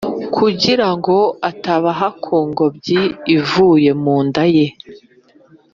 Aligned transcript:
kugira 0.35 0.87
ngo 0.95 1.17
atabaha 1.49 2.07
ku 2.23 2.35
ngobyi 2.49 3.01
ivuye 3.37 3.91
mu 4.03 4.17
nda 4.27 4.43
ye 4.55 4.67